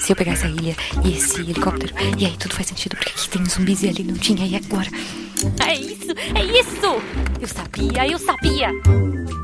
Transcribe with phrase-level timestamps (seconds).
[0.00, 3.28] Se eu pegar essa ilha e esse helicóptero, e aí tudo faz sentido, porque aqui
[3.28, 4.88] tem zumbis e ali não tinha, e agora?
[5.66, 7.02] É isso, é isso!
[7.40, 8.70] Eu sabia, eu sabia!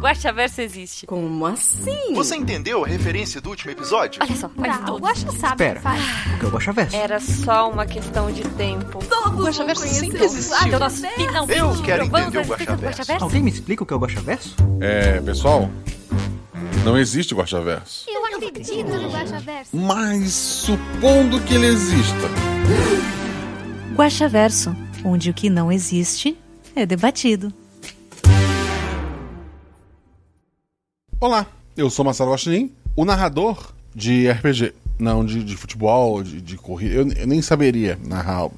[0.00, 1.06] Guaxaverso existe.
[1.06, 2.14] Como assim?
[2.14, 4.22] Você entendeu a referência do último episódio?
[4.22, 5.80] Olha só, faz Tá, o todo Guaxa sabe Espera.
[5.80, 6.96] o que é o Guaxaverso?
[6.96, 9.00] Era só uma questão de tempo.
[9.04, 10.68] Todos O Guaxaverso sempre existiu.
[10.68, 11.26] Então nós Guaxaverso.
[11.26, 13.24] finalmente Eu quero entender o Guaxaverso.
[13.24, 14.54] Alguém me explica o que é o Guaxaverso?
[14.80, 15.68] É, pessoal,
[16.84, 18.04] não existe Guaxaverso.
[18.08, 19.76] Eu acredito no Guaxaverso.
[19.76, 22.28] Mas supondo que ele exista.
[23.94, 26.36] Guaxaverso, onde o que não existe
[26.74, 27.52] é debatido.
[31.20, 31.46] Olá,
[31.76, 34.72] eu sou Marcelo Guaxinim, o narrador de RPG.
[34.98, 36.94] Não, de, de futebol, de, de corrida.
[36.94, 38.50] Eu, eu nem saberia narrar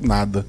[0.00, 0.46] nada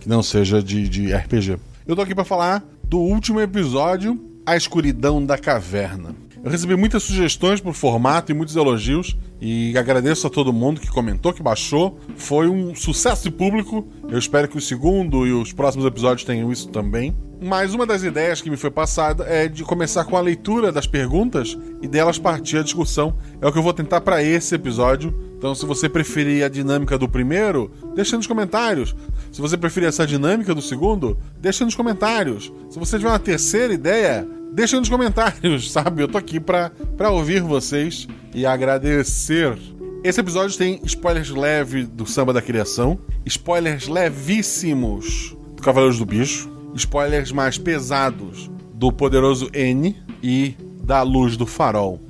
[0.00, 1.58] que não seja de, de RPG.
[1.86, 6.14] Eu tô aqui pra falar do último episódio, A Escuridão da Caverna.
[6.46, 9.18] Eu recebi muitas sugestões pro formato e muitos elogios.
[9.40, 11.98] E agradeço a todo mundo que comentou, que baixou.
[12.16, 13.84] Foi um sucesso de público.
[14.08, 17.16] Eu espero que o segundo e os próximos episódios tenham isso também.
[17.42, 20.86] Mas uma das ideias que me foi passada é de começar com a leitura das
[20.86, 23.18] perguntas e delas partir a discussão.
[23.40, 25.12] É o que eu vou tentar para esse episódio.
[25.36, 28.94] Então, se você preferir a dinâmica do primeiro, deixa nos comentários.
[29.32, 32.52] Se você preferir essa dinâmica do segundo, deixa nos comentários.
[32.70, 36.02] Se você tiver uma terceira ideia, deixa nos comentários, sabe?
[36.02, 39.56] Eu tô aqui pra, pra ouvir vocês e agradecer.
[40.04, 46.50] Esse episódio tem spoilers leves do Samba da Criação, spoilers levíssimos do Cavaleiros do Bicho,
[46.74, 52.00] spoilers mais pesados do Poderoso N e da Luz do Farol.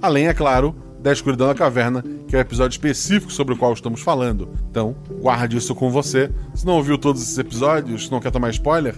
[0.00, 3.72] Além, é claro, da Escuridão da Caverna, que é o episódio específico sobre o qual
[3.72, 4.48] estamos falando.
[4.70, 6.30] Então, guarde isso com você.
[6.54, 8.94] Se não ouviu todos esses episódios, se não quer tomar spoiler,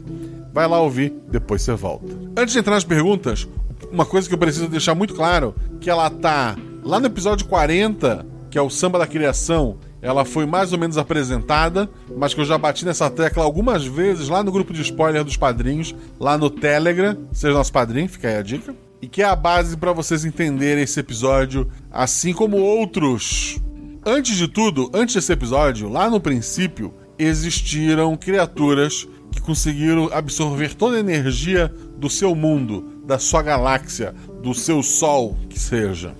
[0.55, 2.07] vai lá ouvir, depois você volta.
[2.37, 3.49] Antes de entrar nas perguntas,
[3.91, 8.25] uma coisa que eu preciso deixar muito claro, que ela tá lá no episódio 40,
[8.49, 12.45] que é o Samba da Criação, ela foi mais ou menos apresentada, mas que eu
[12.45, 16.49] já bati nessa tecla algumas vezes lá no grupo de spoiler dos padrinhos, lá no
[16.49, 18.77] Telegram, seja nosso padrinho, fica aí a dica.
[19.03, 23.59] E que é a base para vocês entenderem esse episódio, assim como outros.
[24.07, 30.97] Antes de tudo, antes desse episódio, lá no princípio, existiram criaturas que conseguiram absorver toda
[30.97, 36.15] a energia do seu mundo, da sua galáxia, do seu sol, que seja,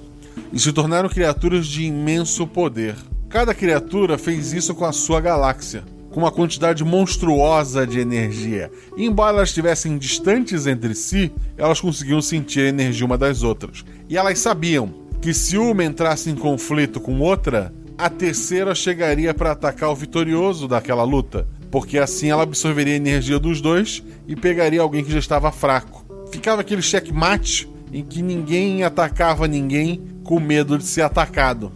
[0.53, 2.97] e se tornaram criaturas de imenso poder.
[3.29, 8.71] Cada criatura fez isso com a sua galáxia, com uma quantidade monstruosa de energia.
[8.97, 13.85] E embora elas estivessem distantes entre si, elas conseguiam sentir a energia uma das outras.
[14.09, 19.53] E elas sabiam que se uma entrasse em conflito com outra, a terceira chegaria para
[19.53, 24.81] atacar o vitorioso daquela luta, porque assim ela absorveria a energia dos dois e pegaria
[24.81, 26.05] alguém que já estava fraco.
[26.31, 31.73] Ficava aquele checkmate em que ninguém atacava ninguém com medo de ser atacado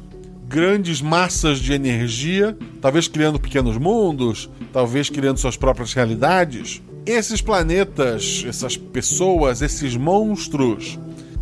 [0.46, 6.80] grandes massas de energia, talvez criando pequenos mundos, talvez criando suas próprias realidades.
[7.04, 10.96] Esses planetas, essas pessoas, esses monstros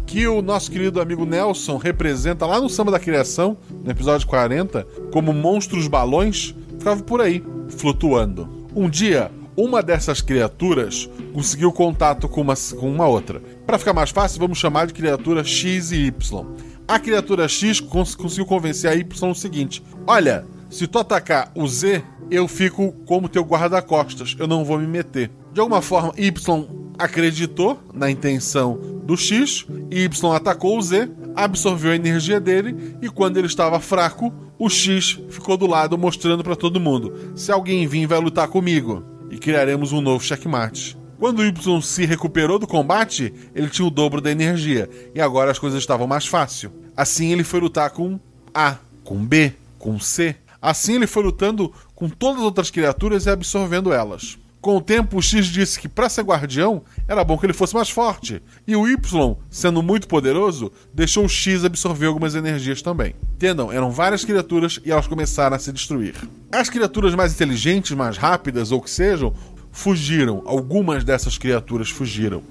[0.06, 4.86] que o nosso querido amigo Nelson representa lá no Samba da Criação, no episódio 40,
[5.12, 8.66] como monstros balões, ficavam por aí, flutuando.
[8.74, 13.40] Um dia, uma dessas criaturas conseguiu contato com uma, com uma outra.
[13.66, 16.46] Para ficar mais fácil, vamos chamar de criatura X e Y.
[16.86, 21.66] A criatura X cons conseguiu convencer a Y o seguinte: Olha, se tu atacar o
[21.66, 25.30] Z, eu fico como teu guarda-costas, eu não vou me meter.
[25.52, 26.66] De alguma forma, Y
[26.98, 33.36] acreditou na intenção do X, Y atacou o Z, absorveu a energia dele e quando
[33.36, 38.06] ele estava fraco, o X ficou do lado mostrando para todo mundo: se alguém vir,
[38.06, 40.96] vai lutar comigo e criaremos um novo checkmate.
[41.18, 45.50] Quando o Y se recuperou do combate, ele tinha o dobro da energia e agora
[45.50, 46.70] as coisas estavam mais fácil.
[46.96, 48.18] Assim ele foi lutar com
[48.54, 50.36] A, com B, com C.
[50.60, 54.38] Assim ele foi lutando com todas as outras criaturas e absorvendo elas.
[54.66, 57.72] Com o tempo, o X disse que para ser guardião era bom que ele fosse
[57.72, 58.42] mais forte.
[58.66, 63.14] E o Y, sendo muito poderoso, deixou o X absorver algumas energias também.
[63.36, 66.16] Entendam, eram várias criaturas e elas começaram a se destruir.
[66.50, 69.32] As criaturas mais inteligentes, mais rápidas ou que sejam,
[69.70, 70.42] fugiram.
[70.44, 72.42] Algumas dessas criaturas fugiram.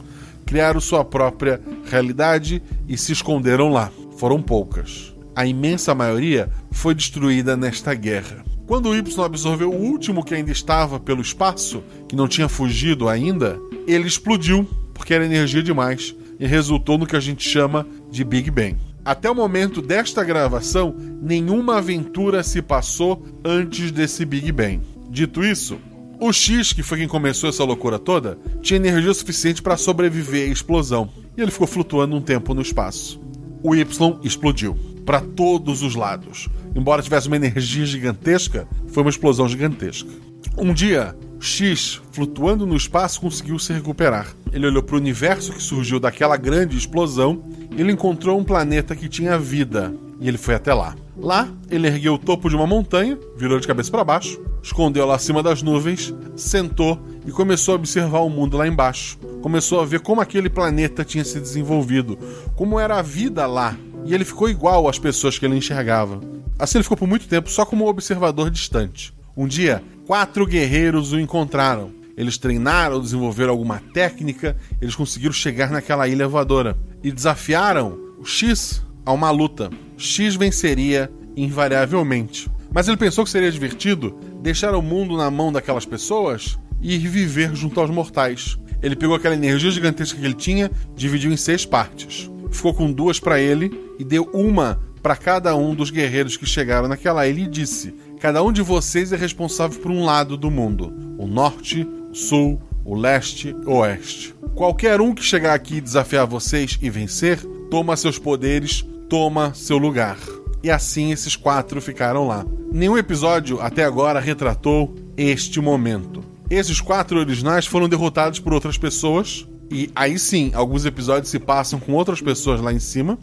[0.45, 3.91] Criaram sua própria realidade e se esconderam lá.
[4.17, 5.13] Foram poucas.
[5.35, 8.45] A imensa maioria foi destruída nesta guerra.
[8.67, 11.83] Quando o Y absorveu o último que ainda estava pelo espaço,
[12.15, 17.15] que não tinha fugido ainda, ele explodiu, porque era energia demais, e resultou no que
[17.15, 18.77] a gente chama de Big Bang.
[19.03, 24.79] Até o momento desta gravação, nenhuma aventura se passou antes desse Big Bang.
[25.09, 25.77] Dito isso,
[26.17, 30.51] o X, que foi quem começou essa loucura toda, tinha energia suficiente para sobreviver à
[30.51, 33.19] explosão, e ele ficou flutuando um tempo no espaço.
[33.61, 34.77] O Y explodiu.
[35.05, 36.49] Para todos os lados.
[36.75, 40.09] Embora tivesse uma energia gigantesca, foi uma explosão gigantesca.
[40.57, 44.27] Um dia, X, flutuando no espaço, conseguiu se recuperar.
[44.51, 47.43] Ele olhou para o universo que surgiu daquela grande explosão
[47.75, 49.93] e ele encontrou um planeta que tinha vida.
[50.19, 50.95] E ele foi até lá.
[51.17, 55.15] Lá, ele ergueu o topo de uma montanha, virou de cabeça para baixo, escondeu lá
[55.15, 59.17] acima das nuvens, sentou e começou a observar o mundo lá embaixo.
[59.41, 62.17] Começou a ver como aquele planeta tinha se desenvolvido,
[62.55, 63.77] como era a vida lá.
[64.05, 66.21] E ele ficou igual às pessoas que ele enxergava.
[66.59, 69.11] Assim ele ficou por muito tempo só como um observador distante.
[69.35, 71.91] Um dia, quatro guerreiros o encontraram.
[72.15, 78.81] Eles treinaram, desenvolveram alguma técnica, eles conseguiram chegar naquela ilha voadora e desafiaram o X
[79.05, 79.69] a uma luta.
[79.97, 82.49] X venceria invariavelmente.
[82.71, 87.07] Mas ele pensou que seria divertido deixar o mundo na mão daquelas pessoas e ir
[87.07, 88.57] viver junto aos mortais.
[88.81, 92.29] Ele pegou aquela energia gigantesca que ele tinha, dividiu em seis partes.
[92.55, 96.87] Ficou com duas para ele e deu uma para cada um dos guerreiros que chegaram
[96.87, 100.91] naquela ilha e disse: Cada um de vocês é responsável por um lado do mundo:
[101.17, 104.33] o norte, o sul, o leste, o oeste.
[104.55, 110.17] Qualquer um que chegar aqui desafiar vocês e vencer, toma seus poderes, toma seu lugar.
[110.63, 112.45] E assim esses quatro ficaram lá.
[112.71, 116.23] Nenhum episódio até agora retratou este momento.
[116.49, 119.45] Esses quatro originais foram derrotados por outras pessoas.
[119.69, 123.17] E aí sim, alguns episódios se passam com outras pessoas lá em cima.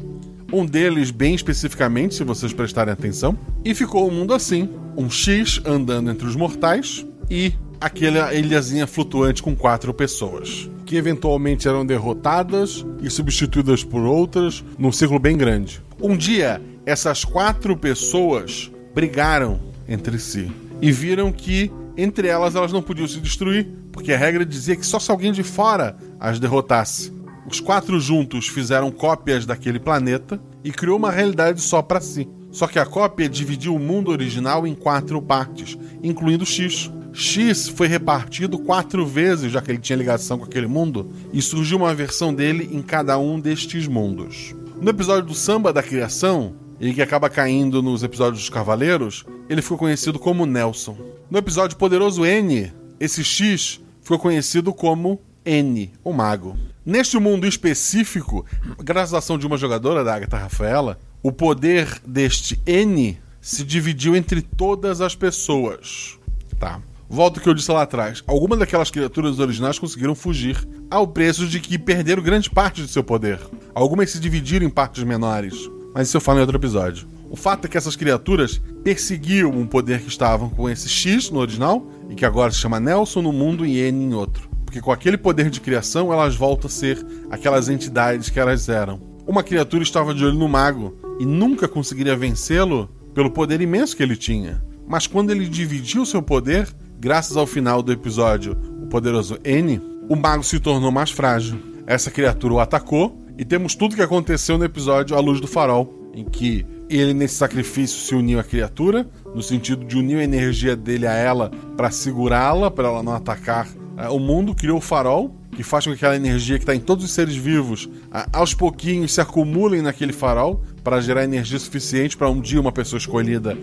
[0.53, 3.39] Um deles, bem especificamente, se vocês prestarem atenção.
[3.65, 9.43] E ficou o mundo assim: um X andando entre os mortais e aquela ilhazinha flutuante
[9.43, 15.83] com quatro pessoas, que eventualmente eram derrotadas e substituídas por outras num ciclo bem grande.
[16.01, 19.59] Um dia, essas quatro pessoas brigaram
[19.89, 20.51] entre si
[20.81, 24.87] e viram que entre elas elas não podiam se destruir, porque a regra dizia que
[24.87, 27.13] só se alguém de fora as derrotasse.
[27.49, 32.29] Os quatro juntos fizeram cópias daquele planeta e criou uma realidade só para si.
[32.51, 36.91] Só que a cópia dividiu o mundo original em quatro partes, incluindo X.
[37.13, 41.79] X foi repartido quatro vezes, já que ele tinha ligação com aquele mundo, e surgiu
[41.79, 44.55] uma versão dele em cada um destes mundos.
[44.81, 49.63] No episódio do Samba da Criação, ele que acaba caindo nos episódios dos Cavaleiros, ele
[49.63, 50.97] ficou conhecido como Nelson.
[51.31, 56.57] No episódio Poderoso N, esse X ficou conhecido como N, o Mago.
[56.85, 58.45] Neste mundo específico,
[58.79, 64.15] graças à ação de uma jogadora, da Agatha Rafaela, o poder deste N se dividiu
[64.15, 66.19] entre todas as pessoas.
[66.59, 66.81] Tá.
[67.09, 68.23] Volto ao que eu disse lá atrás.
[68.27, 73.05] Algumas daquelas criaturas originais conseguiram fugir ao preço de que perderam grande parte de seu
[73.05, 73.39] poder.
[73.75, 75.69] Algumas se dividiram em partes menores.
[75.95, 77.07] Mas isso eu falo em outro episódio.
[77.33, 81.39] O fato é que essas criaturas perseguiam um poder que estavam com esse X no
[81.41, 84.51] original e que agora se chama Nelson no mundo e N em outro.
[84.67, 89.01] Porque com aquele poder de criação elas voltam a ser aquelas entidades que elas eram.
[89.27, 94.03] Uma criatura estava de olho no mago e nunca conseguiria vencê-lo pelo poder imenso que
[94.03, 94.63] ele tinha.
[94.87, 96.69] Mas quando ele dividiu seu poder,
[97.01, 101.59] graças ao final do episódio O Poderoso N, o mago se tornou mais frágil.
[101.87, 106.11] Essa criatura o atacou e temos tudo que aconteceu no episódio A Luz do Farol,
[106.15, 106.67] em que
[106.97, 111.13] ele nesse sacrifício se uniu à criatura, no sentido de unir a energia dele a
[111.13, 115.85] ela para segurá-la, para ela não atacar uh, o mundo, criou o farol, que faz
[115.85, 117.89] com que aquela energia que está em todos os seres vivos,
[118.33, 122.99] aos pouquinhos se acumulem naquele farol para gerar energia suficiente para um dia uma pessoa
[122.99, 123.57] escolhida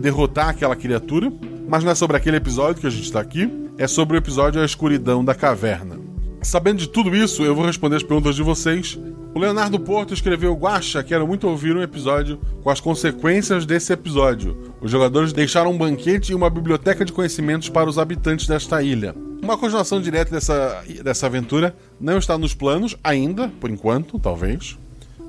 [0.00, 1.32] derrotar aquela criatura.
[1.68, 4.62] Mas não é sobre aquele episódio que a gente está aqui, é sobre o episódio
[4.62, 5.98] A Escuridão da Caverna.
[6.42, 8.98] Sabendo de tudo isso, eu vou responder as perguntas de vocês.
[9.34, 14.74] O Leonardo Porto escreveu Guacha, quero muito ouvir um episódio com as consequências desse episódio.
[14.78, 19.14] Os jogadores deixaram um banquete e uma biblioteca de conhecimentos para os habitantes desta ilha.
[19.42, 24.78] Uma continuação direta dessa, dessa aventura não está nos planos ainda, por enquanto, talvez.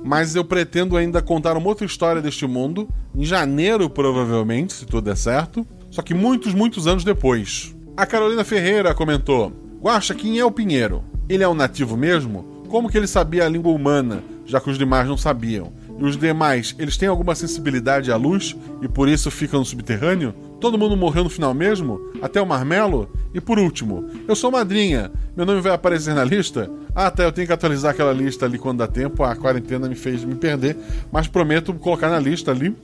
[0.04, 5.06] Mas eu pretendo ainda contar uma outra história deste mundo, em janeiro, provavelmente, se tudo
[5.06, 5.66] der certo.
[5.90, 7.74] Só que muitos, muitos anos depois.
[7.96, 11.02] A Carolina Ferreira comentou: Guacha, quem é o Pinheiro?
[11.26, 12.53] Ele é um nativo mesmo?
[12.74, 15.72] Como que ele sabia a língua humana, já que os demais não sabiam?
[15.96, 20.34] E os demais, eles têm alguma sensibilidade à luz e por isso ficam no subterrâneo?
[20.60, 22.00] Todo mundo morreu no final mesmo?
[22.20, 23.08] Até o Marmelo?
[23.32, 25.12] E por último, eu sou madrinha.
[25.36, 26.68] Meu nome vai aparecer na lista?
[26.92, 29.22] Ah, tá, eu tenho que atualizar aquela lista ali quando dá tempo.
[29.22, 30.76] A quarentena me fez me perder,
[31.12, 32.76] mas prometo colocar na lista ali.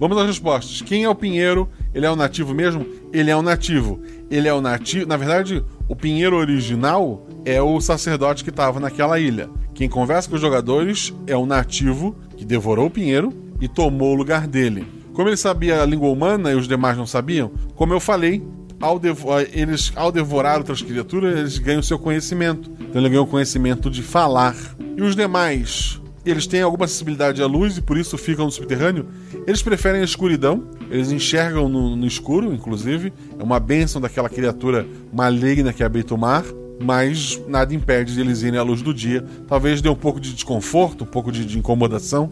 [0.00, 0.80] Vamos às respostas.
[0.80, 1.68] Quem é o Pinheiro?
[1.92, 2.86] Ele é o nativo mesmo?
[3.12, 4.00] Ele é o nativo.
[4.30, 5.06] Ele é o nativo.
[5.06, 9.50] Na verdade, o Pinheiro original é o sacerdote que estava naquela ilha.
[9.74, 13.30] Quem conversa com os jogadores é o nativo que devorou o Pinheiro
[13.60, 14.86] e tomou o lugar dele.
[15.12, 18.42] Como ele sabia a língua humana e os demais não sabiam, como eu falei,
[18.80, 22.70] ao, devo eles, ao devorar outras criaturas, eles ganham seu conhecimento.
[22.80, 24.56] Então ele ganhou o conhecimento de falar.
[24.96, 29.06] E os demais eles têm alguma acessibilidade à luz e por isso ficam no subterrâneo,
[29.46, 33.12] eles preferem a escuridão, eles enxergam no, no escuro, inclusive.
[33.38, 36.44] É uma bênção daquela criatura maligna que habita o mar,
[36.80, 39.24] mas nada impede de eles irem à luz do dia.
[39.46, 42.30] Talvez dê um pouco de desconforto, um pouco de, de incomodação.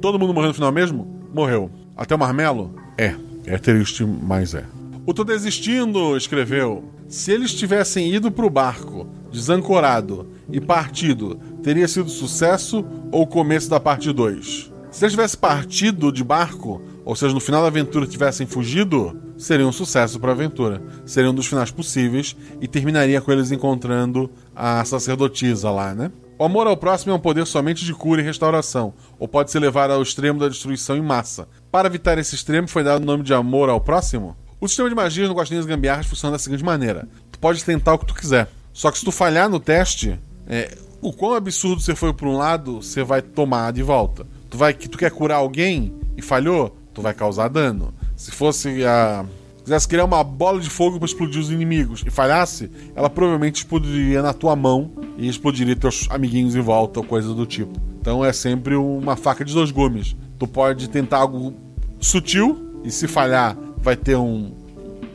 [0.00, 1.20] Todo mundo morreu no final mesmo?
[1.32, 1.70] Morreu.
[1.96, 2.74] Até o marmelo?
[2.96, 3.14] É.
[3.46, 4.64] É triste, mas é.
[5.06, 12.08] O Tô Desistindo escreveu: Se eles tivessem ido pro barco, desancorado e partido, teria sido
[12.08, 14.72] sucesso ou começo da parte 2?
[14.90, 19.66] Se eles tivessem partido de barco, ou seja, no final da aventura tivessem fugido, seria
[19.66, 20.82] um sucesso para a aventura.
[21.06, 26.10] Seria um dos finais possíveis e terminaria com eles encontrando a sacerdotisa lá, né?
[26.38, 29.58] O amor ao próximo é um poder somente de cura e restauração, ou pode ser
[29.58, 31.48] levado ao extremo da destruição em massa.
[31.70, 34.36] Para evitar esse extremo, foi dado o nome de amor ao próximo?
[34.60, 37.98] O sistema de magias no Guaxinins Gambiarras funciona da seguinte maneira: tu pode tentar o
[37.98, 38.48] que tu quiser.
[38.72, 42.36] Só que se tu falhar no teste, é, o quão absurdo você foi para um
[42.36, 44.26] lado, você vai tomar de volta.
[44.50, 47.94] Tu vai que tu quer curar alguém e falhou, tu vai causar dano.
[48.16, 49.24] Se fosse a
[49.62, 54.22] quisesse criar uma bola de fogo para explodir os inimigos e falhasse, ela provavelmente explodiria
[54.22, 57.78] na tua mão e explodiria teus amiguinhos em volta ou coisa do tipo.
[58.00, 60.16] Então é sempre uma faca de dois gumes.
[60.38, 61.52] Tu pode tentar algo
[62.00, 64.54] sutil e se falhar vai ter um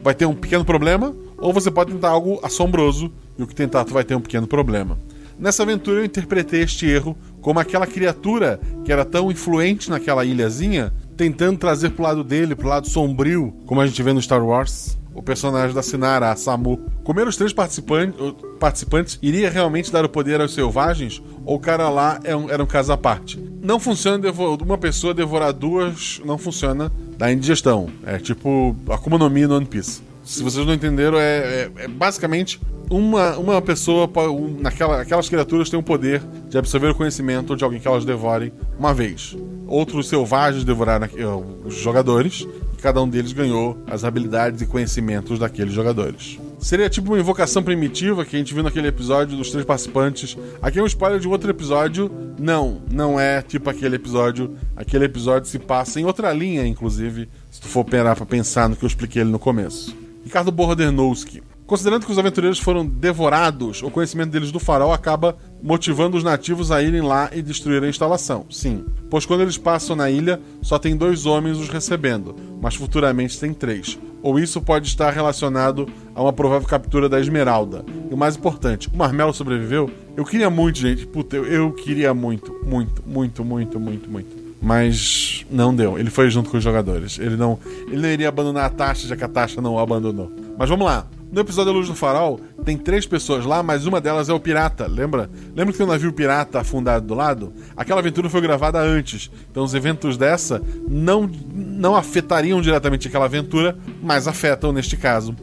[0.04, 3.86] vai ter um pequeno problema, ou você pode tentar algo assombroso e o que tentar
[3.86, 4.98] tu vai ter um pequeno problema.
[5.44, 10.94] Nessa aventura eu interpretei este erro como aquela criatura que era tão influente naquela ilhazinha,
[11.18, 14.98] tentando trazer pro lado dele, pro lado sombrio, como a gente vê no Star Wars,
[15.14, 16.80] o personagem da Sinara, a Samu.
[17.04, 18.18] Comer os três participantes,
[18.58, 21.22] participantes iria realmente dar o poder aos selvagens?
[21.46, 23.38] Ou o cara lá é um, era um caso à parte?
[23.62, 24.24] Não funciona
[24.62, 27.90] uma pessoa devorar duas, não funciona da indigestão.
[28.06, 30.02] É tipo Akuma no Mi no One Piece.
[30.24, 35.70] Se vocês não entenderam, é, é, é basicamente uma, uma pessoa, um, naquela, aquelas criaturas
[35.70, 39.36] têm o poder de absorver o conhecimento de alguém que elas devorem uma vez.
[39.68, 45.40] Outros selvagens devoraram uh, os jogadores e cada um deles ganhou as habilidades e conhecimentos
[45.40, 46.40] daqueles jogadores.
[46.60, 50.38] Seria tipo uma invocação primitiva que a gente viu naquele episódio dos três participantes.
[50.62, 52.10] Aqui é um spoiler de outro episódio.
[52.40, 54.56] Não, não é tipo aquele episódio.
[54.76, 58.78] Aquele episódio se passa em outra linha, inclusive, se tu for parar pra pensar no
[58.78, 59.94] que eu expliquei ali no começo.
[60.24, 61.44] Ricardo Bordenowski.
[61.66, 66.72] Considerando que os aventureiros foram devorados, o conhecimento deles do farol acaba motivando os nativos
[66.72, 68.46] a irem lá e destruir a instalação.
[68.50, 73.40] Sim, pois quando eles passam na ilha, só tem dois homens os recebendo, mas futuramente
[73.40, 73.98] tem três.
[74.22, 77.86] Ou isso pode estar relacionado a uma provável captura da Esmeralda.
[78.10, 79.90] E o mais importante, o Marmelo sobreviveu?
[80.16, 81.06] Eu queria muito, gente.
[81.06, 86.00] Puta, eu, eu queria muito, muito, muito, muito, muito, muito mas não deu.
[86.00, 87.20] Ele foi junto com os jogadores.
[87.20, 90.32] Ele não, ele não iria abandonar a taxa, já que a taxa não o abandonou.
[90.58, 91.06] Mas vamos lá.
[91.34, 94.40] No episódio da Luz do Farol, tem três pessoas lá, mas uma delas é o
[94.40, 95.28] pirata, lembra?
[95.56, 97.52] Lembra que tem um navio pirata afundado do lado?
[97.76, 103.76] Aquela aventura foi gravada antes, então os eventos dessa não, não afetariam diretamente aquela aventura,
[104.00, 105.36] mas afetam neste caso.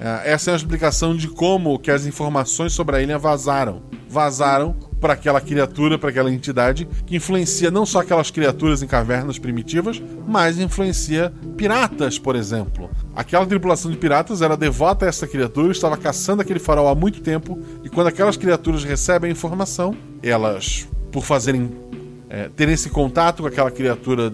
[0.00, 3.80] É, essa é a explicação de como que as informações sobre a ilha vazaram.
[4.08, 9.38] Vazaram para aquela criatura, para aquela entidade, que influencia não só aquelas criaturas em cavernas
[9.38, 12.90] primitivas, mas influencia piratas, por exemplo.
[13.14, 17.20] Aquela tripulação de piratas era devota a essa criatura, estava caçando aquele farol há muito
[17.20, 21.70] tempo, e quando aquelas criaturas recebem a informação, elas, por fazerem
[22.30, 24.30] é, terem esse contato com aquela criatura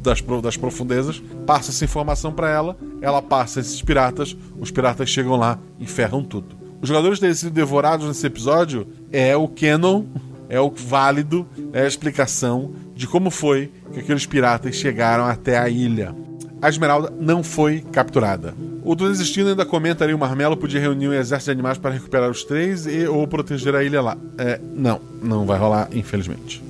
[0.00, 5.36] das, das profundezas, passa essa informação para ela, ela passa esses piratas, os piratas chegam
[5.36, 10.04] lá e ferram tudo os jogadores terem sido devorados nesse episódio é o canon,
[10.50, 15.66] é o válido, é a explicação de como foi que aqueles piratas chegaram até a
[15.66, 16.14] ilha.
[16.60, 18.54] A Esmeralda não foi capturada.
[18.84, 21.90] O do Desistindo ainda comenta ali o Marmelo podia reunir um exército de animais para
[21.90, 24.18] recuperar os três e ou proteger a ilha lá.
[24.36, 26.63] É, não, não vai rolar, infelizmente.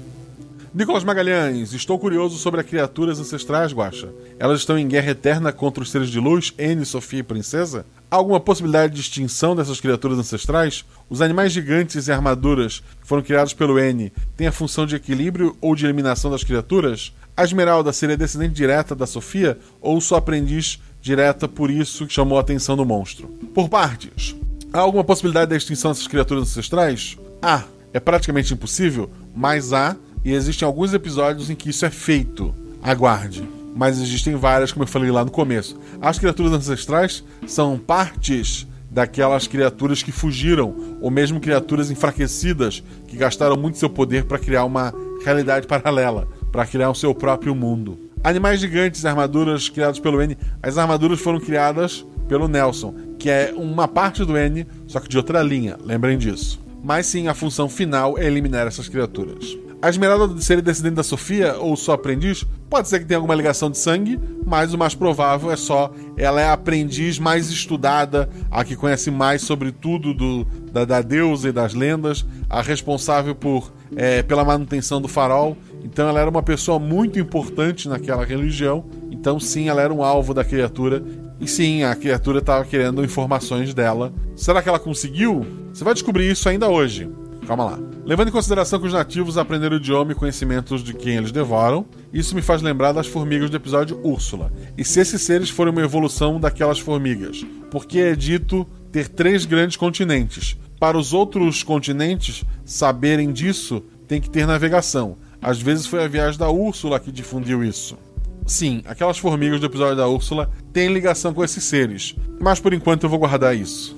[0.74, 4.12] Nicolas Magalhães, estou curioso sobre as criaturas ancestrais, Guacha.
[4.40, 7.86] Elas estão em guerra eterna contra os seres de luz, N, Sofia e Princesa?
[8.10, 10.84] Há alguma possibilidade de extinção dessas criaturas ancestrais?
[11.08, 15.56] Os animais gigantes e armaduras que foram criados pelo N têm a função de equilíbrio
[15.60, 17.12] ou de eliminação das criaturas?
[17.36, 22.40] A Esmeralda seria descendente direta da Sofia ou sua aprendiz direta, por isso chamou a
[22.40, 23.28] atenção do monstro?
[23.54, 24.34] Por partes.
[24.72, 27.16] Há alguma possibilidade da extinção dessas criaturas ancestrais?
[27.40, 27.62] Há.
[27.92, 32.54] É praticamente impossível, mas há e existem alguns episódios em que isso é feito.
[32.82, 33.46] Aguarde.
[33.76, 35.78] Mas existem várias, como eu falei lá no começo.
[36.00, 43.56] As criaturas ancestrais são partes daquelas criaturas que fugiram, ou mesmo criaturas enfraquecidas que gastaram
[43.56, 47.98] muito seu poder para criar uma realidade paralela, para criar o seu próprio mundo.
[48.22, 50.38] Animais gigantes, armaduras criadas pelo N.
[50.62, 55.16] As armaduras foram criadas pelo Nelson, que é uma parte do N, só que de
[55.16, 56.60] outra linha, lembrem disso.
[56.82, 59.58] Mas sim, a função final é eliminar essas criaturas.
[59.84, 62.42] A Esmeralda seria descendente da Sofia ou só aprendiz?
[62.70, 66.40] Pode ser que tenha alguma ligação de sangue, mas o mais provável é só ela
[66.40, 71.50] é a aprendiz mais estudada, a que conhece mais sobre tudo do, da, da deusa
[71.50, 75.54] e das lendas, a responsável por é, pela manutenção do farol.
[75.84, 78.86] Então ela era uma pessoa muito importante naquela religião.
[79.10, 81.04] Então sim, ela era um alvo da criatura.
[81.38, 84.14] E sim, a criatura estava querendo informações dela.
[84.34, 85.44] Será que ela conseguiu?
[85.74, 87.06] Você vai descobrir isso ainda hoje.
[87.46, 87.93] Calma lá.
[88.06, 91.86] Levando em consideração que os nativos aprenderam o idioma e conhecimentos de quem eles devoram,
[92.12, 94.52] isso me faz lembrar das formigas do episódio Úrsula.
[94.76, 97.46] E se esses seres forem uma evolução daquelas formigas?
[97.70, 100.54] Porque é dito ter três grandes continentes.
[100.78, 105.16] Para os outros continentes saberem disso, tem que ter navegação.
[105.40, 107.96] Às vezes foi a viagem da Úrsula que difundiu isso.
[108.44, 113.04] Sim, aquelas formigas do episódio da Úrsula têm ligação com esses seres, mas por enquanto
[113.04, 113.96] eu vou guardar isso.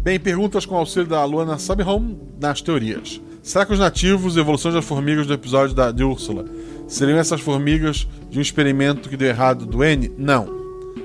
[0.00, 3.20] Bem, perguntas com auxílio da Luana Sabihom nas teorias.
[3.48, 6.44] Será que os nativos e evoluções das formigas do episódio da, de Úrsula
[6.86, 10.12] seriam essas formigas de um experimento que deu errado do N?
[10.18, 10.46] Não.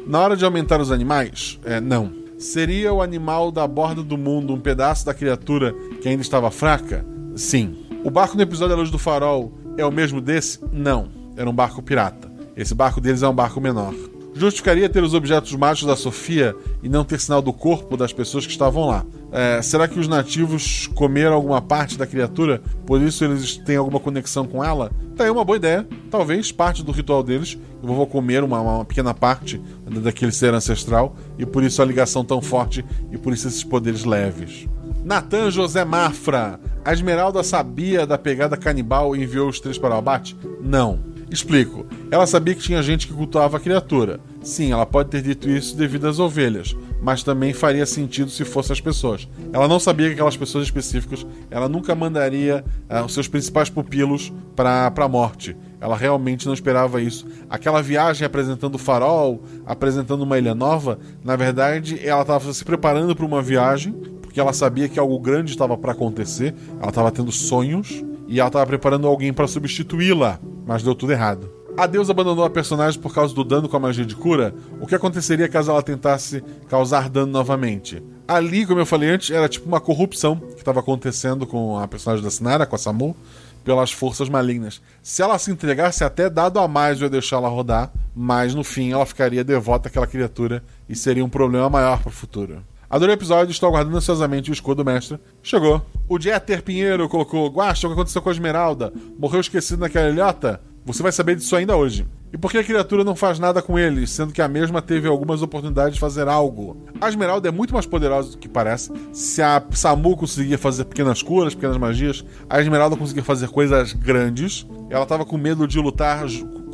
[0.06, 1.58] Na hora de aumentar os animais?
[1.64, 2.12] É, não.
[2.38, 7.06] Seria o animal da borda do mundo um pedaço da criatura que ainda estava fraca?
[7.34, 7.78] Sim.
[8.04, 10.60] O barco no episódio da Luz do Farol é o mesmo desse?
[10.70, 11.08] Não.
[11.38, 12.30] Era um barco pirata.
[12.58, 13.94] Esse barco deles é um barco menor.
[14.36, 18.46] Justificaria ter os objetos mágicos da Sofia e não ter sinal do corpo das pessoas
[18.46, 19.06] que estavam lá.
[19.32, 22.62] É, será que os nativos comeram alguma parte da criatura?
[22.86, 24.92] Por isso eles têm alguma conexão com ela?
[25.16, 25.88] Tá aí uma boa ideia.
[26.10, 27.58] Talvez parte do ritual deles.
[27.82, 31.16] Eu vou comer uma, uma pequena parte daquele ser ancestral.
[31.38, 32.84] E por isso a ligação tão forte.
[33.12, 34.68] E por isso esses poderes leves.
[35.04, 36.60] Natan José Mafra.
[36.84, 40.36] A Esmeralda sabia da pegada canibal e enviou os três para o abate?
[40.62, 41.13] Não.
[41.34, 41.88] Explico.
[42.12, 44.20] Ela sabia que tinha gente que cultuava a criatura.
[44.44, 48.72] Sim, ela pode ter dito isso devido às ovelhas, mas também faria sentido se fossem
[48.72, 49.28] as pessoas.
[49.52, 54.32] Ela não sabia que aquelas pessoas específicas, ela nunca mandaria uh, os seus principais pupilos
[54.56, 55.58] para a morte.
[55.82, 57.26] Ela realmente não esperava isso.
[57.50, 63.16] Aquela viagem apresentando o farol, apresentando uma ilha nova, na verdade, ela estava se preparando
[63.16, 63.92] para uma viagem,
[64.22, 68.50] porque ela sabia que algo grande estava para acontecer, ela estava tendo sonhos e ela
[68.50, 71.50] estava preparando alguém para substituí-la mas deu tudo errado.
[71.76, 74.54] A deusa abandonou a personagem por causa do dano com a magia de cura.
[74.80, 78.04] O que aconteceria caso ela tentasse causar dano novamente?
[78.28, 82.24] Ali, como eu falei antes, era tipo uma corrupção que estava acontecendo com a personagem
[82.24, 83.16] da Sinara, com a Samu,
[83.64, 84.82] pelas forças malignas.
[85.02, 88.64] Se ela se entregasse, até dado a mais eu ia deixar ela rodar, mas no
[88.64, 92.64] fim ela ficaria devota àquela criatura e seria um problema maior para o futuro.
[92.94, 95.20] Adorei o episódio, estou aguardando ansiosamente o escudo mestre.
[95.42, 95.84] Chegou.
[96.08, 98.94] O Jeter Pinheiro colocou: Guacha, o que aconteceu com a Esmeralda?
[99.18, 100.62] Morreu esquecido naquela ilhota?
[100.86, 102.06] Você vai saber disso ainda hoje.
[102.32, 105.08] E por que a criatura não faz nada com eles, sendo que a mesma teve
[105.08, 106.86] algumas oportunidades de fazer algo?
[107.02, 108.92] A Esmeralda é muito mais poderosa do que parece.
[109.12, 114.68] Se a Samu conseguia fazer pequenas curas, pequenas magias, a Esmeralda conseguia fazer coisas grandes.
[114.92, 116.26] Ela estava com medo de lutar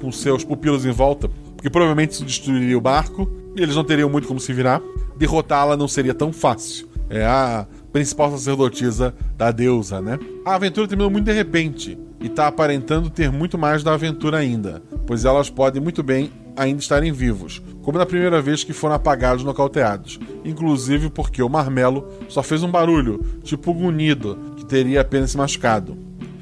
[0.01, 4.09] com seus pupilos em volta, porque provavelmente isso destruiria o barco e eles não teriam
[4.09, 4.81] muito como se virar
[5.19, 6.88] derrotá-la não seria tão fácil.
[7.09, 10.17] É a principal sacerdotisa da deusa, né?
[10.45, 14.81] A aventura terminou muito de repente e está aparentando ter muito mais da aventura ainda,
[15.05, 19.43] pois elas podem muito bem ainda estarem vivos, como na primeira vez que foram apagados
[19.43, 25.31] nocauteados, inclusive porque o marmelo só fez um barulho, tipo um unido, que teria apenas
[25.31, 25.97] se machucado.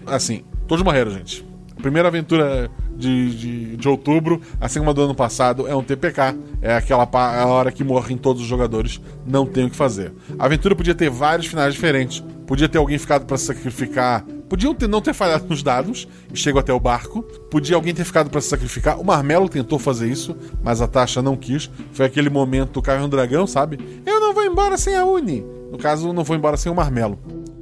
[0.06, 1.46] Assim, todos morreram, gente.
[1.82, 6.36] Primeira aventura de, de, de, outubro, assim como a do ano passado, é um TPK.
[6.62, 10.12] É aquela é a hora que morrem todos os jogadores, não tem o que fazer.
[10.38, 12.24] A aventura podia ter vários finais diferentes.
[12.48, 14.24] Podia ter alguém ficado para sacrificar.
[14.48, 17.22] Podiam ter, não ter falhado nos dados e chegou até o barco.
[17.52, 19.00] Podia alguém ter ficado para se sacrificar.
[19.00, 21.70] O Marmelo tentou fazer isso, mas a Tasha não quis.
[21.92, 24.02] Foi aquele momento caiu um dragão, sabe?
[24.06, 25.46] Eu não vou embora sem a Uni.
[25.70, 27.20] No caso, não vou embora sem o Marmelo.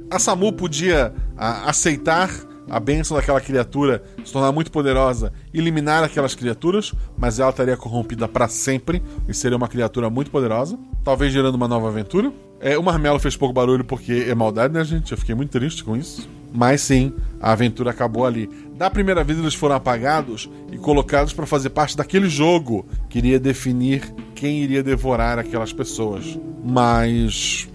[0.08, 2.30] A Samu podia a, aceitar
[2.68, 8.26] a bênção daquela criatura se tornar muito poderosa, eliminar aquelas criaturas, mas ela estaria corrompida
[8.26, 12.32] para sempre e seria uma criatura muito poderosa, talvez gerando uma nova aventura.
[12.60, 15.12] É, o Marmelo fez pouco barulho porque é maldade, né, gente?
[15.12, 16.28] Eu fiquei muito triste com isso.
[16.52, 18.48] Mas sim, a aventura acabou ali.
[18.76, 23.38] Da primeira vez eles foram apagados e colocados para fazer parte daquele jogo que iria
[23.38, 24.02] definir
[24.34, 26.38] quem iria devorar aquelas pessoas.
[26.64, 27.68] Mas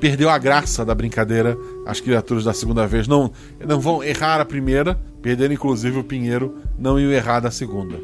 [0.00, 1.56] perdeu a graça da brincadeira.
[1.86, 3.32] As criaturas da segunda vez não,
[3.66, 7.96] não vão errar a primeira, perderam inclusive o Pinheiro, não iam errar da segunda.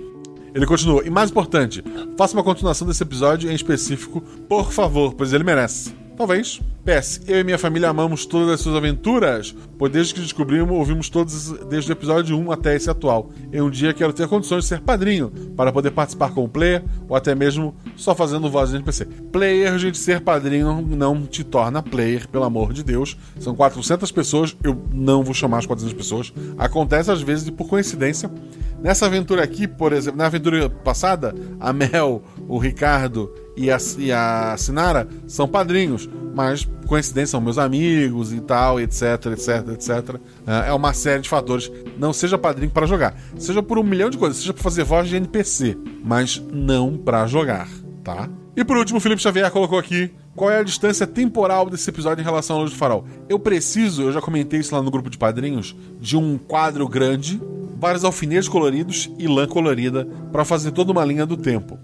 [0.55, 1.03] Ele continua.
[1.05, 1.83] E mais importante,
[2.17, 6.04] faça uma continuação desse episódio em específico, por favor, pois ele merece.
[6.17, 6.61] Talvez.
[6.85, 11.09] PS, eu e minha família amamos todas as suas aventuras, pois desde que descobrimos, ouvimos
[11.09, 13.31] todos desde o episódio 1 até esse atual.
[13.51, 16.85] E um dia quero ter condições de ser padrinho, para poder participar com o player,
[17.09, 19.07] ou até mesmo só fazendo voz de NPC.
[19.33, 23.17] Player, gente, ser padrinho não te torna player, pelo amor de Deus.
[23.41, 26.35] São 400 pessoas, eu não vou chamar as 400 pessoas.
[26.59, 28.31] Acontece às vezes por coincidência.
[28.79, 34.13] Nessa aventura aqui, por exemplo, na aventura passada, a Mel, o Ricardo e a, e
[34.13, 40.21] a Sinara são padrinhos, mas coincidência são meus amigos e tal, etc, etc, etc.
[40.67, 41.71] É uma série de fatores.
[41.99, 45.09] Não seja padrinho para jogar, seja por um milhão de coisas, seja para fazer voz
[45.09, 47.69] de NPC, mas não para jogar,
[48.03, 48.29] tá?
[48.57, 52.23] E por último, o Felipe Xavier colocou aqui qual é a distância temporal desse episódio
[52.23, 53.05] em relação à Luz do Farol.
[53.29, 57.41] Eu preciso, eu já comentei isso lá no grupo de padrinhos, de um quadro grande,
[57.77, 61.79] vários alfinetes coloridos e lã colorida para fazer toda uma linha do tempo.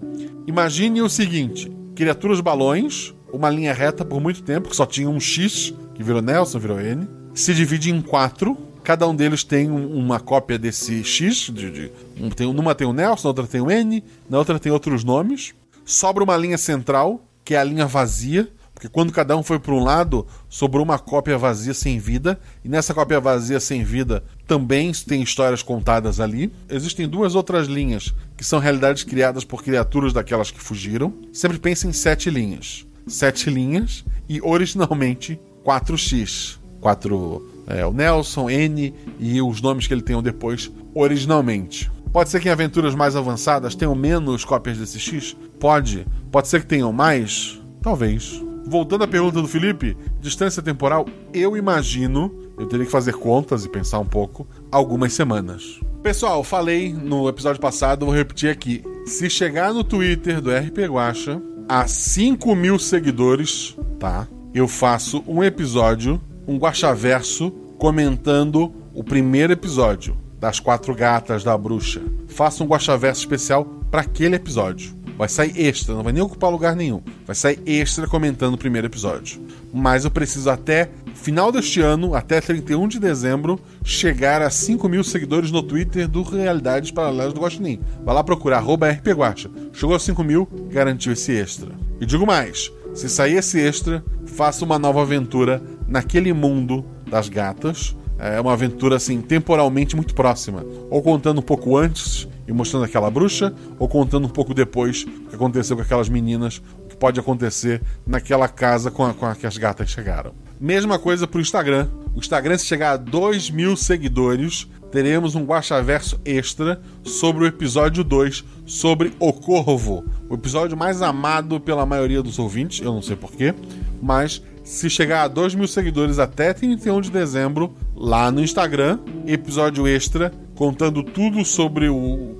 [0.47, 5.19] Imagine o seguinte: criaturas balões, uma linha reta por muito tempo, que só tinha um
[5.19, 8.57] X, que virou Nelson, virou N, se divide em quatro.
[8.83, 11.51] Cada um deles tem um, uma cópia desse X.
[11.53, 14.59] De, de, um, tem, numa tem o Nelson, na outra tem o N, na outra
[14.59, 15.53] tem outros nomes.
[15.85, 18.49] Sobra uma linha central, que é a linha vazia,
[18.81, 22.67] porque quando cada um foi para um lado, sobrou uma cópia vazia sem vida, e
[22.67, 26.51] nessa cópia vazia sem vida também tem histórias contadas ali.
[26.67, 31.13] Existem duas outras linhas, que são realidades criadas por criaturas daquelas que fugiram.
[31.31, 32.83] Sempre pense em sete linhas.
[33.05, 36.57] Sete linhas e originalmente 4x.
[36.79, 41.91] 4 é, o Nelson, N e os nomes que ele tem depois originalmente.
[42.11, 45.37] Pode ser que em aventuras mais avançadas tenham menos cópias desse X?
[45.59, 46.07] Pode.
[46.31, 47.61] Pode ser que tenham mais?
[47.83, 53.65] Talvez voltando à pergunta do Felipe, distância temporal, eu imagino, eu teria que fazer contas
[53.65, 55.79] e pensar um pouco, algumas semanas.
[56.03, 58.83] Pessoal, falei no episódio passado, vou repetir aqui.
[59.05, 64.27] Se chegar no Twitter do RP Guacha a 5 mil seguidores, tá?
[64.53, 72.01] Eu faço um episódio, um Guachaverso, comentando o primeiro episódio das quatro gatas da bruxa.
[72.27, 74.93] Faço um Guachaverso especial para aquele episódio.
[75.21, 76.99] Vai sair extra, não vai nem ocupar lugar nenhum.
[77.27, 79.39] Vai sair extra comentando o primeiro episódio.
[79.71, 85.03] Mas eu preciso até final deste ano, até 31 de dezembro, chegar a 5 mil
[85.03, 87.79] seguidores no Twitter do Realidades Paralelas do Guaxinim.
[88.03, 89.51] Vai lá procurar, arroba rpguacha.
[89.71, 91.69] Chegou a 5 mil, garantiu esse extra.
[91.99, 97.95] E digo mais, se sair esse extra, faça uma nova aventura naquele mundo das gatas.
[98.17, 100.65] É uma aventura, assim, temporalmente muito próxima.
[100.89, 105.29] Ou contando um pouco antes e mostrando aquela bruxa, ou contando um pouco depois o
[105.29, 109.35] que aconteceu com aquelas meninas, o que pode acontecer naquela casa com a, com a
[109.35, 110.33] que as gatas chegaram.
[110.59, 111.87] Mesma coisa pro Instagram.
[112.13, 118.03] O Instagram, se chegar a 2 mil seguidores, teremos um Guaxaverso extra sobre o episódio
[118.03, 120.05] 2, sobre o Corvo.
[120.29, 123.55] O episódio mais amado pela maioria dos ouvintes, eu não sei porquê,
[124.01, 129.87] mas se chegar a 2 mil seguidores até 31 de dezembro, lá no Instagram, episódio
[129.87, 132.35] extra contando tudo sobre o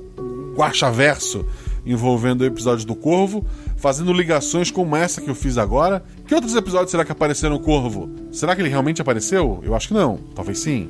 [0.56, 1.45] Guaxaverso
[1.86, 3.45] envolvendo o episódio do Corvo,
[3.78, 6.04] fazendo ligações como essa que eu fiz agora.
[6.28, 8.10] Que outros episódios será que apareceram no Corvo?
[8.32, 9.60] Será que ele realmente apareceu?
[9.63, 10.17] Eu acho que não.
[10.36, 10.89] Talvez sim.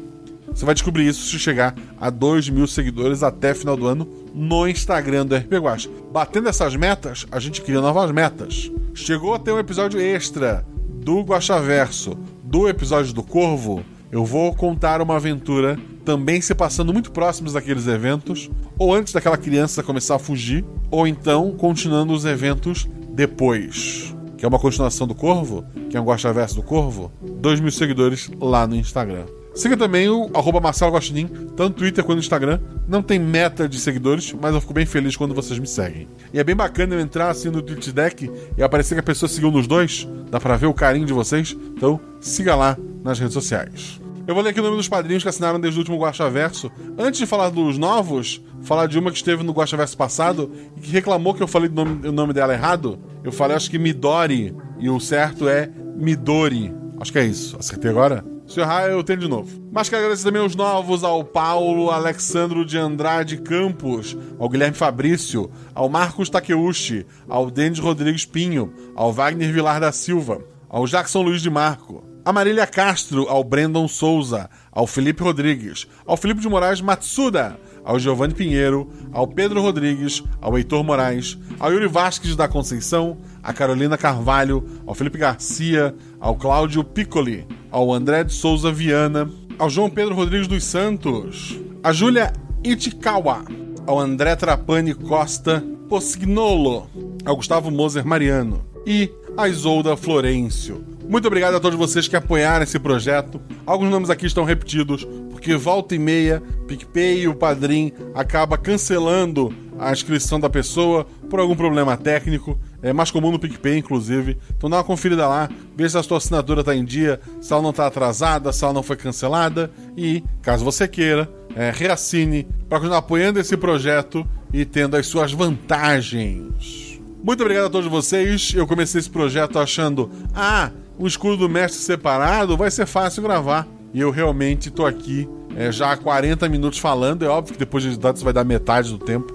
[0.54, 4.68] Você vai descobrir isso se chegar a 2 mil seguidores até final do ano no
[4.68, 5.90] Instagram do RP Guacha.
[6.12, 8.70] Batendo essas metas, a gente cria novas metas.
[8.94, 13.82] Chegou a ter um episódio extra do Guaxaverso, do episódio do Corvo.
[14.12, 19.38] Eu vou contar uma aventura também se passando muito próximos daqueles eventos, ou antes daquela
[19.38, 24.16] criança começar a fugir, ou então continuando os eventos depois.
[24.38, 27.72] Que é uma continuação do Corvo, que é um Gosta Verso do Corvo, 2 mil
[27.72, 29.26] seguidores lá no Instagram.
[29.54, 32.60] Siga também o arroba Marcelo Guaxinim, tanto no Twitter quanto no Instagram.
[32.88, 36.08] Não tem meta de seguidores, mas eu fico bem feliz quando vocês me seguem.
[36.34, 39.30] E é bem bacana eu entrar assim no Twitch Deck e aparecer que a pessoa
[39.30, 40.08] seguiu nos dois.
[40.32, 41.56] Dá pra ver o carinho de vocês.
[41.76, 44.01] Então, siga lá nas redes sociais.
[44.28, 46.72] Eu vou ler aqui o nome dos padrinhos que assinaram desde o último Guacha Verso.
[46.98, 50.82] Antes de falar dos novos, falar de uma que esteve no Guacha Verso passado e
[50.82, 53.00] que reclamou que eu falei o nome, dela errado.
[53.24, 56.74] Eu falei, acho que Midori, e o certo é Midori.
[57.00, 57.58] Acho que é isso.
[57.58, 58.24] Acertei agora?
[58.48, 59.62] Se errar, eu tenho de novo.
[59.72, 65.50] Mas quero agradecer também os novos ao Paulo Alexandro de Andrade Campos, ao Guilherme Fabrício,
[65.74, 71.42] ao Marcos Takeuchi, ao Denis Rodrigues Pinho, ao Wagner Vilar da Silva, ao Jackson Luiz
[71.42, 76.80] de Marco, a Marília Castro, ao Brandon Souza, ao Felipe Rodrigues, ao Felipe de Moraes
[76.80, 83.18] Matsuda, ao Giovanni Pinheiro, ao Pedro Rodrigues, ao Heitor Moraes, ao Yuri Vasques da Conceição,
[83.42, 89.70] a Carolina Carvalho, ao Felipe Garcia, ao Cláudio Piccoli, ao André de Souza Viana, ao
[89.70, 93.44] João Pedro Rodrigues dos Santos, a Júlia Itikawa,
[93.88, 96.88] ao André Trapani Costa Posignolo,
[97.26, 100.91] ao Gustavo Moser Mariano e a Isolda Florencio.
[101.12, 103.42] Muito obrigado a todos vocês que apoiaram esse projeto.
[103.66, 109.54] Alguns nomes aqui estão repetidos, porque volta e meia, PicPay e o Padrim acaba cancelando
[109.78, 112.58] a inscrição da pessoa por algum problema técnico.
[112.82, 114.38] É mais comum no PicPay, inclusive.
[114.56, 117.62] Então dá uma conferida lá, vê se a sua assinatura está em dia, se ela
[117.62, 119.70] não está atrasada, se ela não foi cancelada.
[119.98, 125.34] E, caso você queira, é, reassine para continuar apoiando esse projeto e tendo as suas
[125.34, 127.02] vantagens.
[127.22, 128.54] Muito obrigado a todos vocês.
[128.56, 133.68] Eu comecei esse projeto achando: ah, o escudo do mestre separado vai ser fácil gravar.
[133.92, 137.26] E eu realmente estou aqui é, já há 40 minutos falando.
[137.26, 139.34] É óbvio que depois de editado isso vai dar metade do tempo.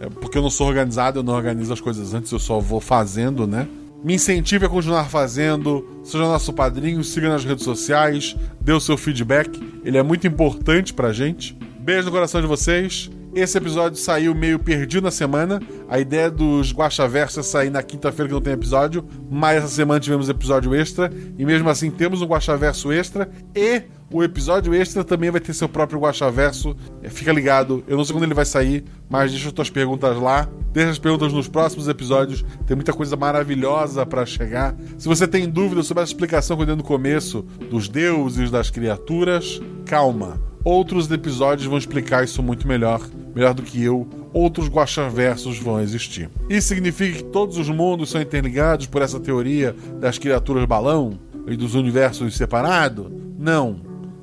[0.00, 2.80] É, porque eu não sou organizado, eu não organizo as coisas antes, eu só vou
[2.80, 3.68] fazendo, né?
[4.02, 8.96] Me incentive a continuar fazendo, seja nosso padrinho, siga nas redes sociais, dê o seu
[8.96, 11.56] feedback, ele é muito importante pra gente.
[11.78, 13.10] Beijo no coração de vocês.
[13.34, 15.58] Esse episódio saiu meio perdido na semana.
[15.88, 19.98] A ideia dos Guaxaverso é sair na quinta-feira que não tem episódio, mas essa semana
[19.98, 21.10] tivemos episódio extra.
[21.38, 23.30] E mesmo assim temos um Guaxaverso extra.
[23.56, 26.76] E o episódio extra também vai ter seu próprio Guaxaverso.
[27.02, 30.14] É, fica ligado, eu não sei quando ele vai sair, mas deixa as tuas perguntas
[30.18, 30.46] lá.
[30.70, 32.44] Deixa as perguntas nos próximos episódios.
[32.66, 34.76] Tem muita coisa maravilhosa para chegar.
[34.98, 38.68] Se você tem dúvidas sobre a explicação que eu dei no começo dos deuses, das
[38.68, 40.38] criaturas, calma.
[40.62, 43.00] Outros episódios vão explicar isso muito melhor
[43.34, 46.30] melhor do que eu, outros guaxaversos vão existir.
[46.48, 51.56] Isso significa que todos os mundos são interligados por essa teoria das criaturas balão e
[51.56, 53.06] dos universos separados?
[53.38, 53.76] Não.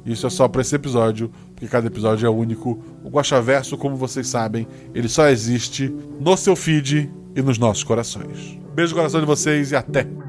[0.05, 2.79] Isso é só para esse episódio, porque cada episódio é único.
[3.03, 8.57] O Guaxaverso, como vocês sabem, ele só existe no seu feed e nos nossos corações.
[8.73, 10.28] Beijo no coração de vocês e até!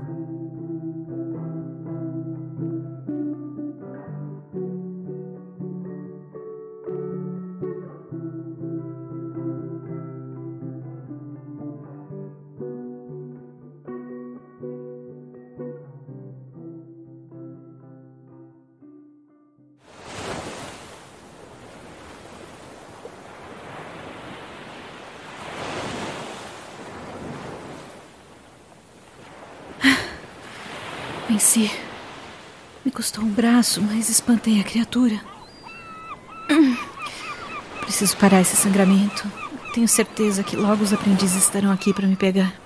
[33.60, 35.20] Braço, mas espantei a criatura.
[36.50, 36.76] Hum.
[37.82, 39.30] Preciso parar esse sangramento.
[39.74, 42.59] Tenho certeza que logo os aprendizes estarão aqui para me pegar.